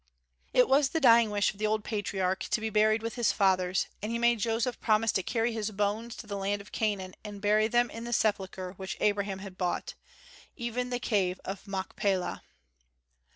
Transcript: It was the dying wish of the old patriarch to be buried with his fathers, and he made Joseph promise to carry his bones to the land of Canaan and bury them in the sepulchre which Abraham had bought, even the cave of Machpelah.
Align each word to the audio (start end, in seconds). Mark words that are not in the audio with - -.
It 0.51 0.67
was 0.67 0.89
the 0.89 0.99
dying 0.99 1.29
wish 1.29 1.53
of 1.53 1.59
the 1.59 1.67
old 1.67 1.83
patriarch 1.83 2.45
to 2.45 2.59
be 2.59 2.71
buried 2.71 3.03
with 3.03 3.13
his 3.13 3.31
fathers, 3.31 3.85
and 4.01 4.11
he 4.11 4.17
made 4.17 4.39
Joseph 4.39 4.81
promise 4.81 5.11
to 5.11 5.21
carry 5.21 5.53
his 5.53 5.69
bones 5.69 6.15
to 6.15 6.25
the 6.25 6.37
land 6.37 6.59
of 6.59 6.71
Canaan 6.71 7.13
and 7.23 7.39
bury 7.39 7.67
them 7.67 7.91
in 7.91 8.03
the 8.03 8.11
sepulchre 8.11 8.73
which 8.77 8.97
Abraham 8.99 9.37
had 9.45 9.59
bought, 9.59 9.93
even 10.57 10.89
the 10.89 10.97
cave 10.97 11.39
of 11.45 11.67
Machpelah. 11.67 12.41